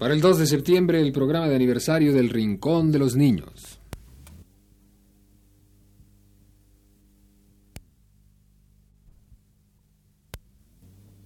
[0.00, 3.78] Para el 2 de septiembre, el programa de aniversario del Rincón de los Niños.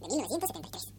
[0.01, 0.93] de 1973.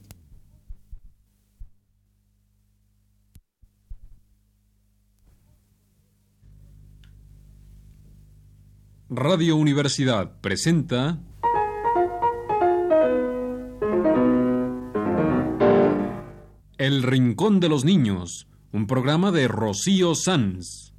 [9.09, 11.19] Radio Universidad presenta
[16.85, 20.93] El Rincón de los Niños, un programa de Rocío Sanz.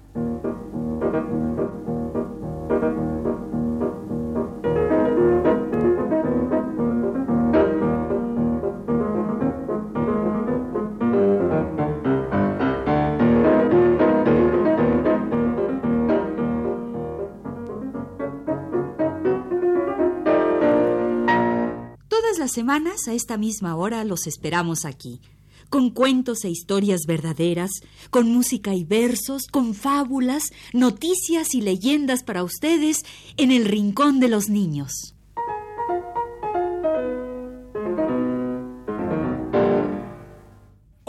[22.09, 25.21] Todas las semanas a esta misma hora los esperamos aquí,
[25.69, 27.71] con cuentos e historias verdaderas,
[28.11, 32.99] con música y versos, con fábulas, noticias y leyendas para ustedes
[33.37, 35.16] en el Rincón de los Niños.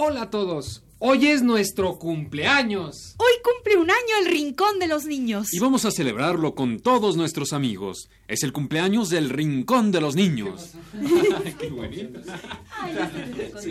[0.10, 0.84] Hola a todos.
[1.00, 3.16] Hoy es nuestro cumpleaños.
[3.18, 5.54] Hoy cumple un año el Rincón de los Niños.
[5.54, 8.08] Y vamos a celebrarlo con todos nuestros amigos.
[8.30, 10.76] Es el cumpleaños del Rincón de los Niños.
[11.60, 12.22] Qué bonito.
[12.22, 13.68] Es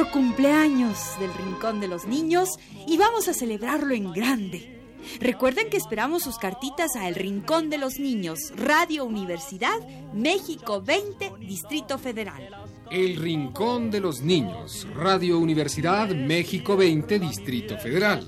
[0.00, 4.80] nuestro cumpleaños del Rincón de los Niños y vamos a celebrarlo en grande.
[5.20, 9.74] Recuerden que esperamos sus cartitas a El Rincón de los Niños, Radio Universidad,
[10.14, 12.64] México 20, Distrito Federal.
[12.90, 18.26] El Rincón de los Niños, Radio Universidad México 20, Distrito Federal.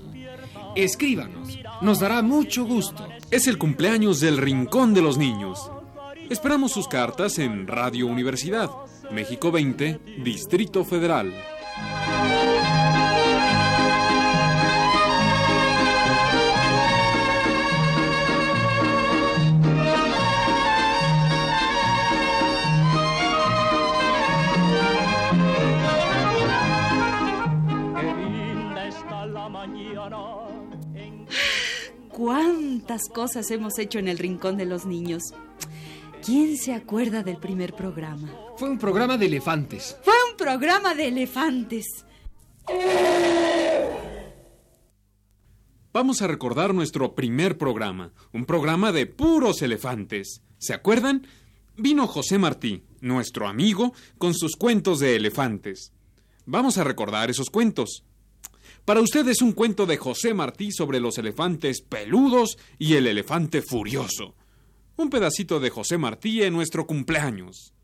[0.77, 3.09] Escríbanos, nos dará mucho gusto.
[3.31, 5.71] Es el cumpleaños del Rincón de los Niños.
[6.29, 8.71] Esperamos sus cartas en Radio Universidad,
[9.11, 11.33] México 20, Distrito Federal.
[32.11, 35.23] ¿Cuántas cosas hemos hecho en el Rincón de los Niños?
[36.25, 38.29] ¿Quién se acuerda del primer programa?
[38.57, 39.97] Fue un programa de elefantes.
[40.03, 42.05] Fue programa de elefantes.
[45.93, 50.43] Vamos a recordar nuestro primer programa, un programa de puros elefantes.
[50.59, 51.29] ¿Se acuerdan?
[51.77, 55.93] Vino José Martí, nuestro amigo, con sus cuentos de elefantes.
[56.45, 58.03] Vamos a recordar esos cuentos.
[58.85, 64.35] Para ustedes un cuento de José Martí sobre los elefantes peludos y el elefante furioso.
[64.97, 67.75] Un pedacito de José Martí en nuestro cumpleaños.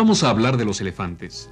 [0.00, 1.50] Vamos a hablar de los elefantes.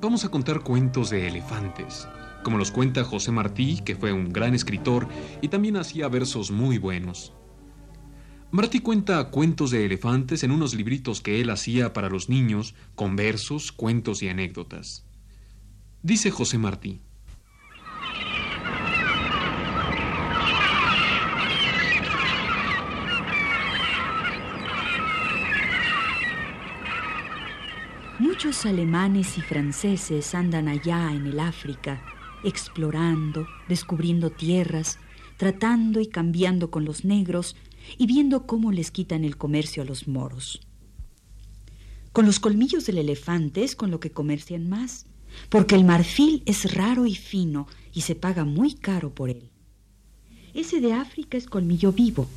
[0.00, 2.08] Vamos a contar cuentos de elefantes,
[2.42, 5.06] como los cuenta José Martí, que fue un gran escritor
[5.42, 7.34] y también hacía versos muy buenos.
[8.50, 13.14] Martí cuenta cuentos de elefantes en unos libritos que él hacía para los niños, con
[13.14, 15.04] versos, cuentos y anécdotas.
[16.02, 17.02] Dice José Martí.
[28.36, 32.04] Muchos alemanes y franceses andan allá en el África,
[32.44, 34.98] explorando, descubriendo tierras,
[35.38, 37.56] tratando y cambiando con los negros
[37.96, 40.60] y viendo cómo les quitan el comercio a los moros.
[42.12, 45.06] Con los colmillos del elefante es con lo que comercian más,
[45.48, 49.48] porque el marfil es raro y fino y se paga muy caro por él.
[50.52, 52.28] Ese de África es colmillo vivo,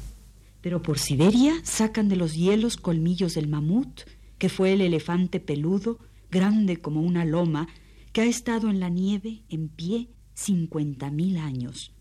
[0.62, 4.04] pero por Siberia sacan de los hielos colmillos del mamut,
[4.40, 6.00] que fue el elefante peludo,
[6.32, 7.68] grande como una loma,
[8.12, 11.92] que ha estado en la nieve en pie cincuenta mil años.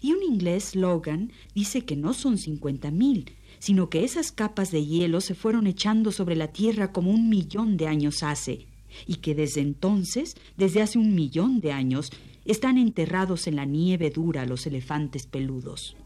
[0.00, 4.84] Y un inglés, Logan, dice que no son cincuenta mil, sino que esas capas de
[4.84, 8.66] hielo se fueron echando sobre la Tierra como un millón de años hace,
[9.06, 12.10] y que desde entonces, desde hace un millón de años,
[12.44, 15.96] están enterrados en la nieve dura los elefantes peludos.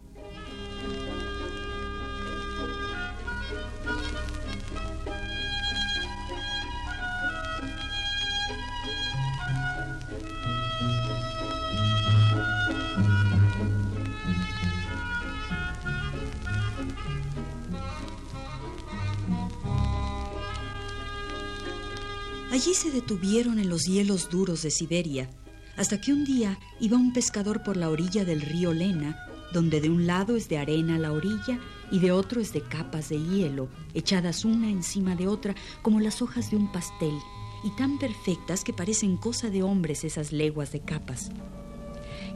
[22.63, 25.29] Allí se detuvieron en los hielos duros de Siberia,
[25.77, 29.19] hasta que un día iba un pescador por la orilla del río Lena,
[29.53, 31.59] donde de un lado es de arena la orilla
[31.91, 36.23] y de otro es de capas de hielo, echadas una encima de otra como las
[36.23, 37.19] hojas de un pastel,
[37.65, 41.33] y tan perfectas que parecen cosa de hombres esas leguas de capas.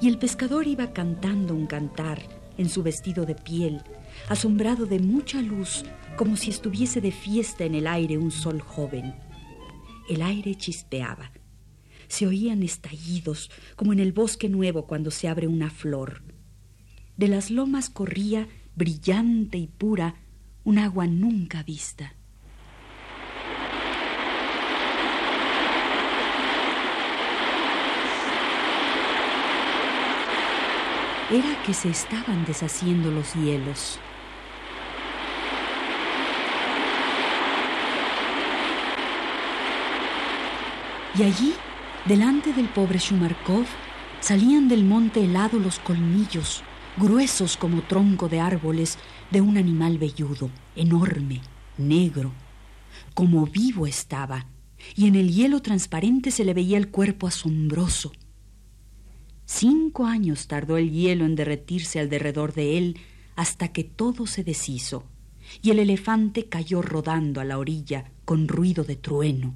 [0.00, 2.20] Y el pescador iba cantando un cantar
[2.58, 3.80] en su vestido de piel,
[4.28, 5.84] asombrado de mucha luz,
[6.16, 9.14] como si estuviese de fiesta en el aire un sol joven.
[10.08, 11.32] El aire chispeaba.
[12.06, 16.22] Se oían estallidos, como en el bosque nuevo cuando se abre una flor.
[17.16, 20.14] De las lomas corría brillante y pura,
[20.62, 22.14] un agua nunca vista.
[31.28, 33.98] Era que se estaban deshaciendo los hielos.
[41.18, 41.54] Y allí,
[42.06, 43.64] delante del pobre Shumarkov,
[44.20, 46.62] salían del monte helado los colmillos,
[46.98, 48.98] gruesos como tronco de árboles
[49.30, 51.40] de un animal velludo, enorme,
[51.78, 52.32] negro.
[53.14, 54.46] Como vivo estaba,
[54.94, 58.12] y en el hielo transparente se le veía el cuerpo asombroso.
[59.46, 62.98] Cinco años tardó el hielo en derretirse alrededor de él
[63.36, 65.04] hasta que todo se deshizo,
[65.62, 69.54] y el elefante cayó rodando a la orilla con ruido de trueno.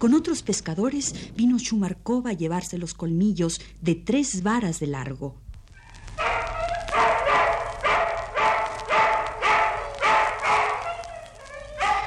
[0.00, 5.36] Con otros pescadores vino Shumarkov a llevarse los colmillos de tres varas de largo.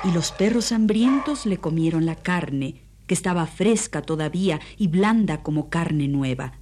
[0.03, 5.69] Y los perros hambrientos le comieron la carne, que estaba fresca todavía y blanda como
[5.69, 6.53] carne nueva.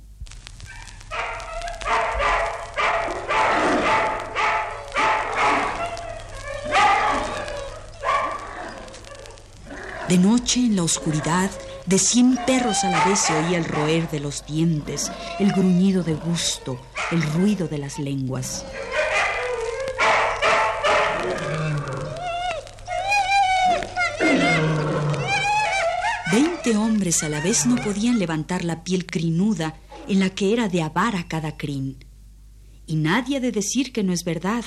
[10.12, 11.50] De noche, en la oscuridad,
[11.86, 15.10] de cien perros a la vez se oía el roer de los dientes,
[15.40, 16.78] el gruñido de gusto,
[17.12, 18.66] el ruido de las lenguas.
[26.30, 29.78] Veinte hombres a la vez no podían levantar la piel crinuda
[30.10, 32.04] en la que era de avara cada crin.
[32.86, 34.66] Y nadie ha de decir que no es verdad,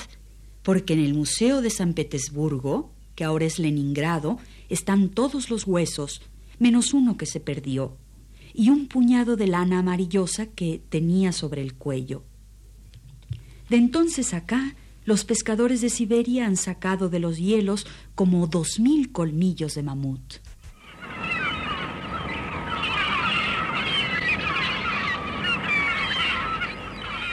[0.63, 4.39] porque en el Museo de San Petersburgo, que ahora es Leningrado,
[4.69, 6.21] están todos los huesos,
[6.59, 7.97] menos uno que se perdió,
[8.53, 12.23] y un puñado de lana amarillosa que tenía sobre el cuello.
[13.69, 14.75] De entonces acá,
[15.05, 17.85] los pescadores de Siberia han sacado de los hielos
[18.15, 20.35] como dos mil colmillos de mamut.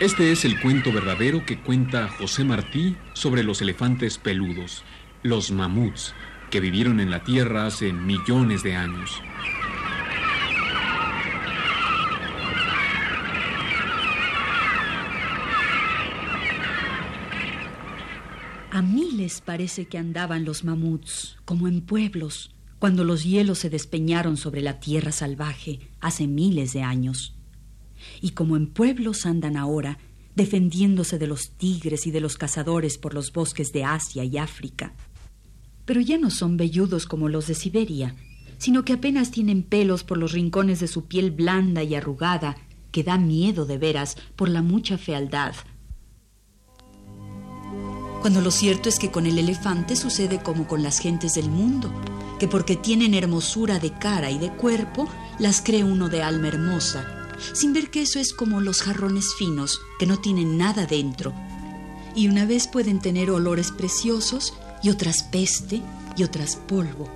[0.02, 4.82] Este es el cuento verdadero que cuenta José Martí sobre los elefantes peludos,
[5.22, 6.12] los mamuts,
[6.52, 9.22] que vivieron en la Tierra hace millones de años.
[18.70, 24.36] A miles parece que andaban los mamuts, como en pueblos, cuando los hielos se despeñaron
[24.36, 27.34] sobre la tierra salvaje hace miles de años.
[28.20, 29.98] Y como en pueblos andan ahora,
[30.34, 34.92] defendiéndose de los tigres y de los cazadores por los bosques de Asia y África
[35.92, 38.16] pero ya no son velludos como los de Siberia,
[38.56, 42.56] sino que apenas tienen pelos por los rincones de su piel blanda y arrugada,
[42.92, 45.54] que da miedo de veras por la mucha fealdad.
[48.22, 51.92] Cuando lo cierto es que con el elefante sucede como con las gentes del mundo,
[52.38, 57.28] que porque tienen hermosura de cara y de cuerpo, las cree uno de alma hermosa,
[57.52, 61.34] sin ver que eso es como los jarrones finos, que no tienen nada dentro.
[62.14, 65.82] Y una vez pueden tener olores preciosos y otras peste
[66.16, 67.08] y otras polvo.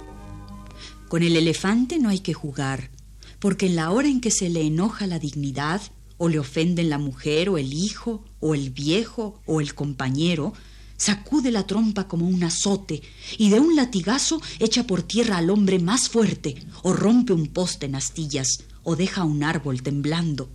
[1.08, 2.90] Con el elefante no hay que jugar,
[3.38, 5.80] porque en la hora en que se le enoja la dignidad,
[6.18, 10.54] o le ofenden la mujer o el hijo, o el viejo o el compañero,
[10.96, 13.02] sacude la trompa como un azote
[13.36, 17.86] y de un latigazo echa por tierra al hombre más fuerte, o rompe un poste
[17.86, 20.48] en astillas, o deja un árbol temblando.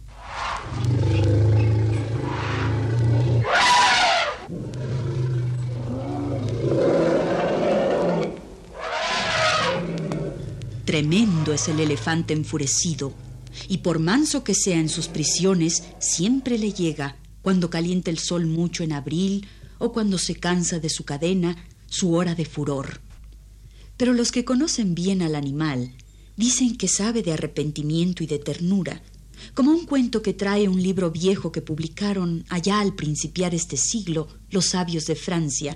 [10.92, 13.14] Tremendo es el elefante enfurecido,
[13.70, 18.46] y por manso que sea en sus prisiones, siempre le llega, cuando calienta el sol
[18.46, 21.56] mucho en abril o cuando se cansa de su cadena,
[21.88, 23.00] su hora de furor.
[23.96, 25.94] Pero los que conocen bien al animal
[26.36, 29.02] dicen que sabe de arrepentimiento y de ternura,
[29.54, 34.28] como un cuento que trae un libro viejo que publicaron allá al principiar este siglo
[34.50, 35.74] los sabios de Francia,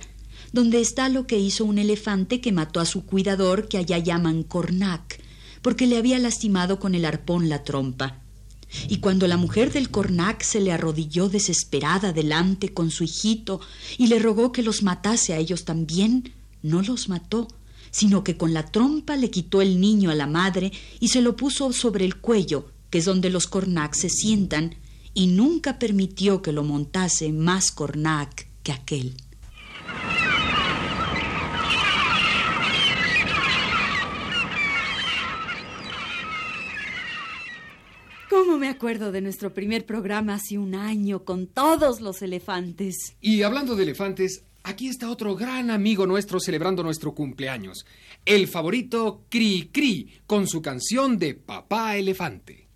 [0.51, 4.43] donde está lo que hizo un elefante que mató a su cuidador que allá llaman
[4.43, 5.19] Cornac,
[5.61, 8.21] porque le había lastimado con el arpón la trompa.
[8.89, 13.61] Y cuando la mujer del Cornac se le arrodilló desesperada delante con su hijito
[13.97, 17.47] y le rogó que los matase a ellos también, no los mató,
[17.91, 21.35] sino que con la trompa le quitó el niño a la madre y se lo
[21.35, 24.75] puso sobre el cuello, que es donde los Cornac se sientan,
[25.13, 29.15] y nunca permitió que lo montase más Cornac que aquel.
[38.55, 43.17] ¿Cómo me acuerdo de nuestro primer programa hace un año con todos los elefantes?
[43.19, 47.85] Y hablando de elefantes, aquí está otro gran amigo nuestro celebrando nuestro cumpleaños.
[48.23, 52.69] El favorito Cri Cri, con su canción de Papá Elefante.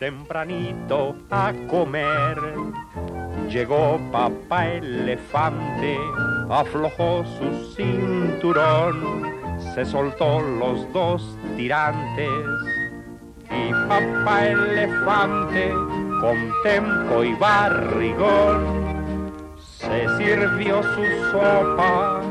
[0.00, 2.38] Tempranito a comer.
[3.48, 5.98] Llegó papá elefante,
[6.48, 9.30] aflojó su cinturón,
[9.74, 12.28] se soltó los dos tirantes.
[13.50, 15.70] Y papá elefante,
[16.20, 18.80] con tempo y barrigón,
[19.58, 22.22] se sirvió su sopa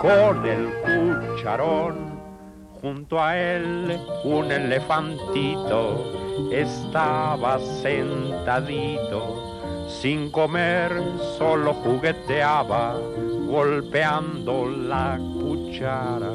[0.00, 2.16] con el cucharón.
[2.80, 6.15] Junto a él un elefantito
[6.52, 10.92] estaba sentadito, sin comer,
[11.38, 12.96] solo jugueteaba,
[13.46, 16.32] golpeando la cuchara.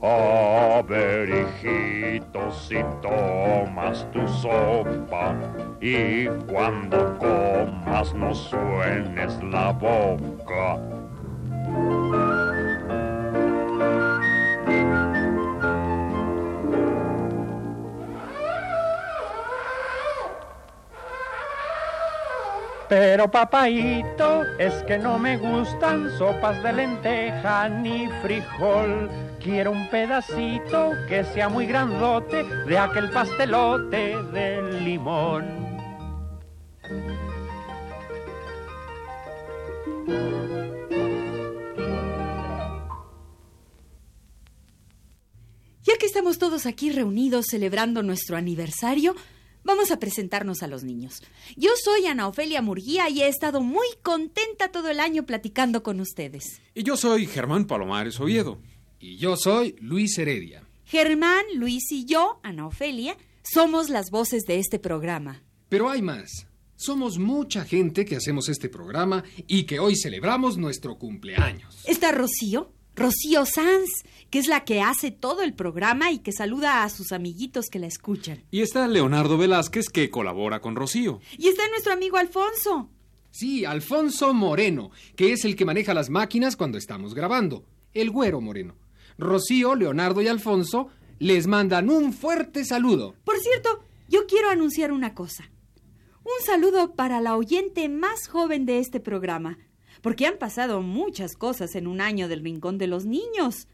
[0.00, 5.34] A ver, hijito, si tomas tu sopa
[5.80, 10.78] y cuando comas no suenes la boca.
[22.88, 29.10] Pero papaito, es que no me gustan sopas de lenteja ni frijol.
[29.42, 35.68] Quiero un pedacito que sea muy grandote de aquel pastelote de limón.
[45.82, 49.14] Ya que estamos todos aquí reunidos celebrando nuestro aniversario,
[49.64, 51.22] Vamos a presentarnos a los niños.
[51.56, 56.00] Yo soy Ana Ofelia Murguía y he estado muy contenta todo el año platicando con
[56.00, 56.60] ustedes.
[56.74, 58.58] Y yo soy Germán Palomares Oviedo.
[59.00, 60.64] Y yo soy Luis Heredia.
[60.84, 65.42] Germán, Luis y yo, Ana Ofelia, somos las voces de este programa.
[65.68, 66.46] Pero hay más.
[66.76, 71.82] Somos mucha gente que hacemos este programa y que hoy celebramos nuestro cumpleaños.
[71.84, 72.72] ¿Está Rocío?
[72.98, 73.88] Rocío Sanz,
[74.28, 77.78] que es la que hace todo el programa y que saluda a sus amiguitos que
[77.78, 78.42] la escuchan.
[78.50, 81.20] Y está Leonardo Velázquez, que colabora con Rocío.
[81.38, 82.90] Y está nuestro amigo Alfonso.
[83.30, 87.64] Sí, Alfonso Moreno, que es el que maneja las máquinas cuando estamos grabando.
[87.94, 88.74] El güero Moreno.
[89.16, 90.88] Rocío, Leonardo y Alfonso
[91.20, 93.14] les mandan un fuerte saludo.
[93.24, 95.50] Por cierto, yo quiero anunciar una cosa.
[96.24, 99.56] Un saludo para la oyente más joven de este programa,
[100.02, 103.68] porque han pasado muchas cosas en un año del Rincón de los Niños.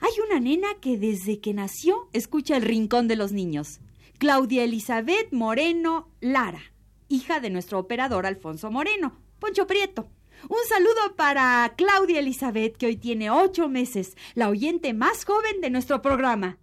[0.00, 3.80] Hay una nena que desde que nació escucha el Rincón de los Niños.
[4.18, 6.62] Claudia Elizabeth Moreno Lara,
[7.08, 10.08] hija de nuestro operador Alfonso Moreno, Poncho Prieto.
[10.48, 15.70] Un saludo para Claudia Elizabeth, que hoy tiene ocho meses, la oyente más joven de
[15.70, 16.58] nuestro programa.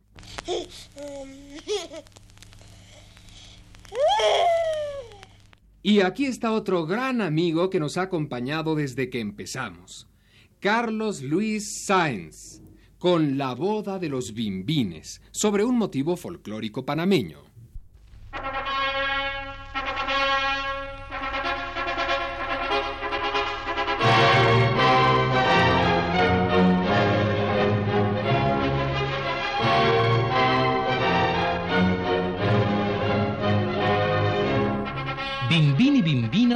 [5.81, 10.07] Y aquí está otro gran amigo que nos ha acompañado desde que empezamos.
[10.59, 12.61] Carlos Luis Sáenz,
[12.97, 17.48] con La boda de los bimbines, sobre un motivo folclórico panameño.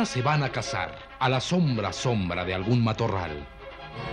[0.05, 3.47] Se van a casar, a la sombra sombra de algún matorral.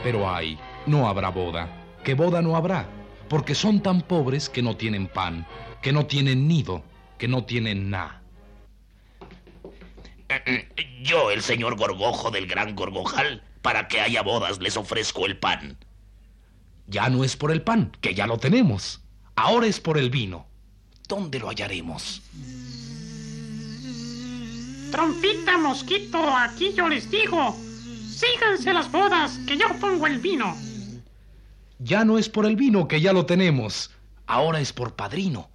[0.02, 1.68] Pero ay, no habrá boda,
[2.04, 2.88] que boda no habrá,
[3.28, 5.46] porque son tan pobres que no tienen pan,
[5.82, 6.82] que no tienen nido,
[7.18, 8.22] que no tienen nada.
[11.02, 15.76] Yo, el señor Gorgojo del Gran Gorgojal, para que haya bodas les ofrezco el pan.
[16.86, 19.00] Ya no es por el pan, que ya lo tenemos.
[19.36, 20.46] Ahora es por el vino.
[21.08, 22.22] ¿Dónde lo hallaremos?
[24.90, 27.56] Trompita, mosquito, aquí yo les digo.
[28.08, 30.56] Síganse las bodas, que yo pongo el vino.
[31.78, 33.90] Ya no es por el vino, que ya lo tenemos.
[34.26, 35.48] Ahora es por padrino.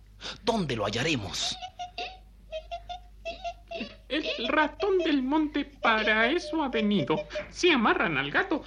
[0.44, 1.56] ¿Dónde lo hallaremos?
[4.08, 7.28] El ratón del monte para eso ha venido.
[7.50, 8.64] Si amarran al gato,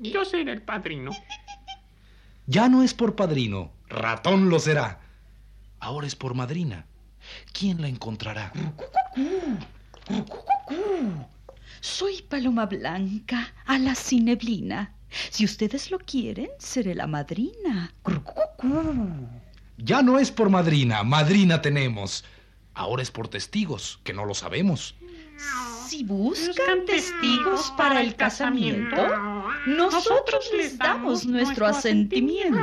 [0.00, 1.10] yo seré el padrino.
[2.46, 5.00] Ya no es por padrino, ratón lo será.
[5.80, 6.86] Ahora es por madrina.
[7.52, 8.52] ¿Quién la encontrará?
[11.80, 14.92] Soy Paloma Blanca, a la sin neblina.
[15.30, 17.92] Si ustedes lo quieren, seré la madrina.
[19.78, 22.24] Ya no es por madrina, madrina tenemos.
[22.74, 24.94] Ahora es por testigos, que no lo sabemos.
[25.86, 28.96] Si buscan testigos para el casamiento,
[29.66, 32.58] nosotros les damos nuestro asentimiento.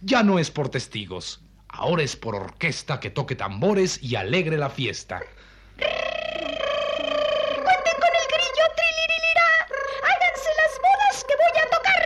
[0.00, 1.40] Ya no es por testigos,
[1.72, 5.20] ahora es por orquesta que toque tambores y alegre la fiesta.
[5.76, 5.94] ¡Cuenten
[7.98, 9.48] con el grillo trilirilira!
[10.04, 12.02] ¡Háganse las bodas que voy a tocar!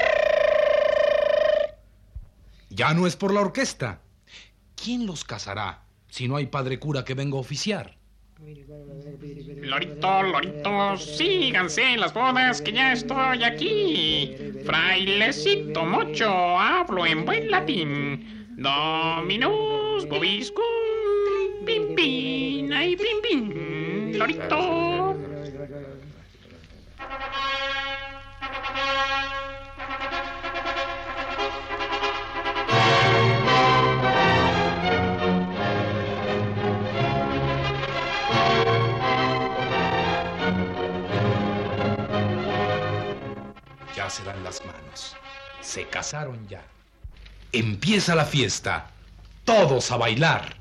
[2.71, 4.01] Ya no es por la orquesta.
[4.83, 7.97] ¿Quién los casará si no hay padre cura que venga a oficiar?
[8.39, 14.37] Lorito, lorito, síganse las bodas que ya estoy aquí.
[14.65, 18.36] Frailecito mocho, hablo en buen latín.
[18.57, 20.65] Dominus vobiscum,
[21.67, 25.13] pim pim, ay pim pim, lorito.
[43.95, 45.15] Ya se dan las manos.
[45.61, 46.65] Se casaron ya.
[47.59, 48.91] Empieza la fiesta.
[49.45, 50.57] Todos a bailar.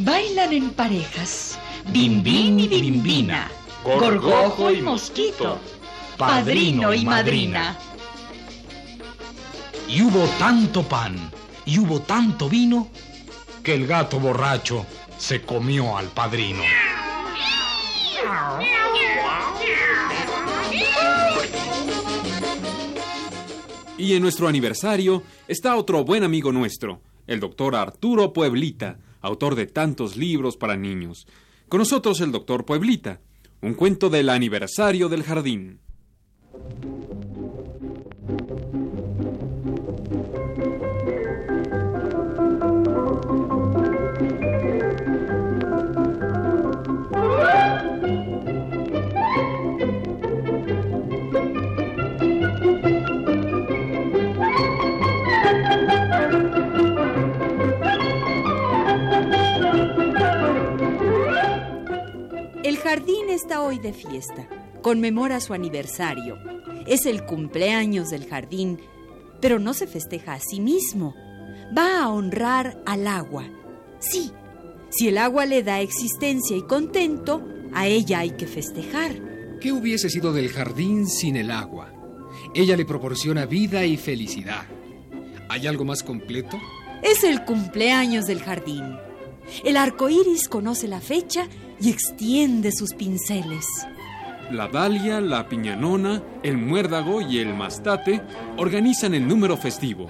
[0.00, 3.50] Bailan en parejas, bimbín y bimbina,
[3.82, 5.58] gorgojo y mosquito,
[6.18, 7.78] padrino y madrina.
[9.92, 11.16] Y hubo tanto pan
[11.66, 12.88] y hubo tanto vino
[13.64, 14.86] que el gato borracho
[15.18, 16.62] se comió al padrino.
[23.98, 29.66] Y en nuestro aniversario está otro buen amigo nuestro, el doctor Arturo Pueblita, autor de
[29.66, 31.26] tantos libros para niños.
[31.68, 33.20] Con nosotros el doctor Pueblita,
[33.60, 35.80] un cuento del aniversario del jardín.
[63.40, 64.48] Está hoy de fiesta.
[64.82, 66.36] Conmemora su aniversario.
[66.86, 68.78] Es el cumpleaños del jardín,
[69.40, 71.14] pero no se festeja a sí mismo.
[71.76, 73.48] Va a honrar al agua.
[73.98, 74.30] Sí,
[74.90, 79.12] si el agua le da existencia y contento, a ella hay que festejar.
[79.60, 81.92] ¿Qué hubiese sido del jardín sin el agua?
[82.54, 84.64] Ella le proporciona vida y felicidad.
[85.48, 86.58] ¿Hay algo más completo?
[87.02, 88.98] Es el cumpleaños del jardín.
[89.64, 91.48] El arco iris conoce la fecha
[91.80, 93.66] y extiende sus pinceles.
[94.50, 98.20] La dalia, la piñanona, el muérdago y el mastate
[98.56, 100.08] organizan el número festivo.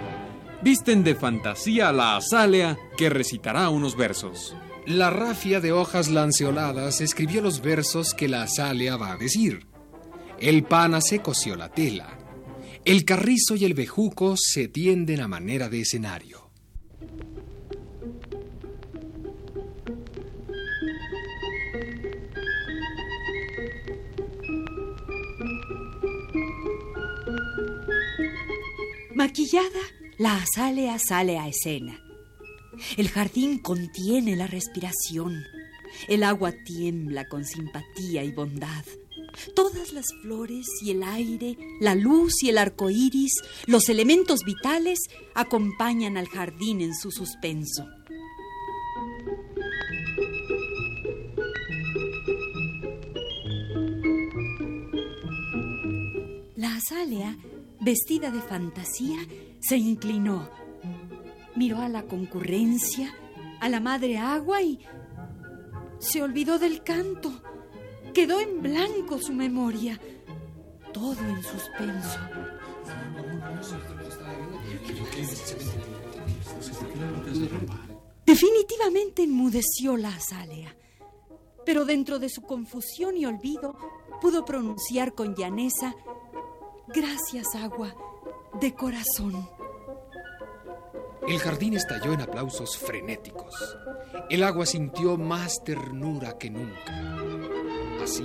[0.63, 4.57] Visten de fantasía a la azalea que recitará unos versos.
[4.87, 9.67] La rafia de hojas lanceoladas escribió los versos que la azalea va a decir.
[10.39, 12.19] El pana se cosió la tela.
[12.85, 16.50] El carrizo y el bejuco se tienden a manera de escenario.
[29.21, 29.83] Maquillada,
[30.17, 32.01] la azalea sale a escena.
[32.97, 35.45] El jardín contiene la respiración.
[36.09, 38.83] El agua tiembla con simpatía y bondad.
[39.55, 43.35] Todas las flores y el aire, la luz y el arco iris,
[43.67, 44.99] los elementos vitales,
[45.35, 47.87] acompañan al jardín en su suspenso.
[56.57, 57.37] La azalea,
[57.81, 59.19] vestida de fantasía,
[59.61, 60.49] se inclinó.
[61.57, 63.15] Miró a la concurrencia,
[63.61, 64.81] a la madre agua y
[65.99, 67.33] se olvidó del canto.
[68.15, 70.01] Quedó en blanco su memoria.
[70.93, 72.19] Todo en suspenso.
[78.27, 80.77] Definitivamente enmudeció la azalea,
[81.65, 83.77] pero dentro de su confusión y olvido
[84.21, 85.95] pudo pronunciar con llaneza,
[86.95, 87.95] gracias agua,
[88.61, 89.49] de corazón.
[91.29, 93.55] El jardín estalló en aplausos frenéticos.
[94.29, 97.17] El agua sintió más ternura que nunca.
[98.03, 98.25] Así,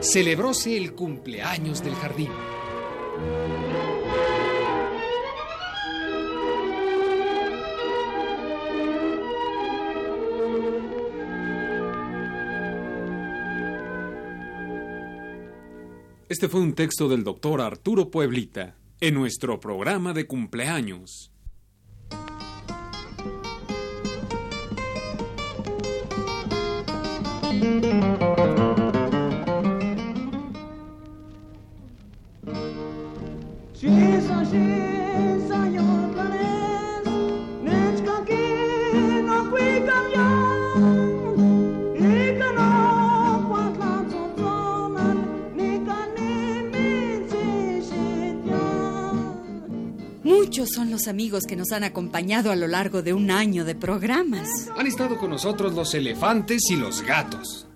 [0.00, 2.30] celebróse el cumpleaños del jardín.
[16.28, 21.32] Este fue un texto del doctor Arturo Pueblita en nuestro programa de cumpleaños.
[50.48, 53.74] Muchos son los amigos que nos han acompañado a lo largo de un año de
[53.74, 54.48] programas.
[54.78, 57.66] Han estado con nosotros los elefantes y los gatos.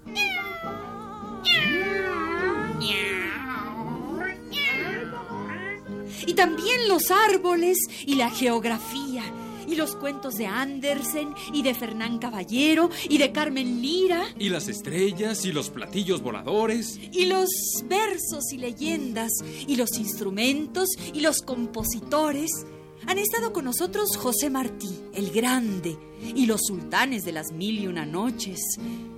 [6.26, 9.22] Y también los árboles y la geografía.
[9.72, 14.22] Y los cuentos de Andersen y de Fernán Caballero y de Carmen Lira.
[14.38, 17.00] Y las estrellas y los platillos voladores.
[17.11, 17.48] Y los
[17.87, 19.32] versos y leyendas.
[19.66, 22.50] Y los instrumentos y los compositores.
[23.06, 25.96] Han estado con nosotros José Martí, el grande,
[26.35, 28.61] y los sultanes de las mil y una noches.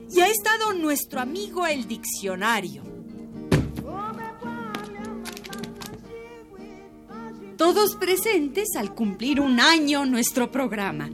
[0.08, 2.93] Y ha estado nuestro amigo el diccionario.
[7.74, 11.10] Todos presentes al cumplir un año nuestro programa.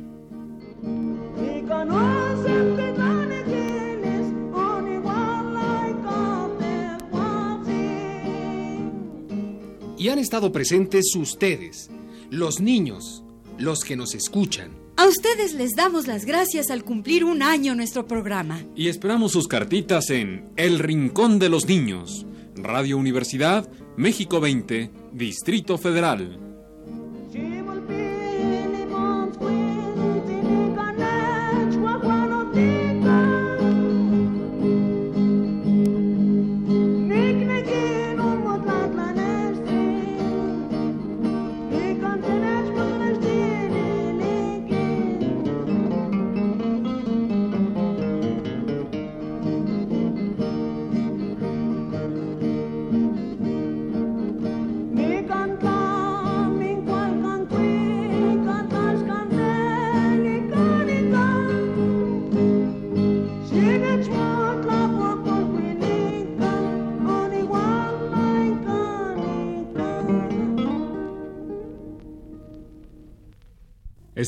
[9.96, 11.88] Y han estado presentes ustedes,
[12.29, 13.25] los niños,
[13.57, 14.73] los que nos escuchan.
[14.99, 18.62] A ustedes les damos las gracias al cumplir un año nuestro programa.
[18.77, 25.79] Y esperamos sus cartitas en El Rincón de los Niños, Radio Universidad, México 20, Distrito
[25.79, 26.50] Federal.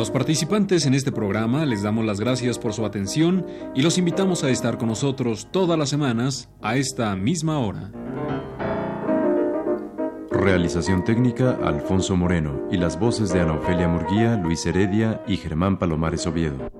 [0.00, 4.42] Los participantes en este programa les damos las gracias por su atención y los invitamos
[4.44, 7.92] a estar con nosotros todas las semanas a esta misma hora.
[10.30, 15.78] Realización técnica Alfonso Moreno y las voces de Ana Ofelia Murguía, Luis Heredia y Germán
[15.78, 16.79] Palomares Oviedo.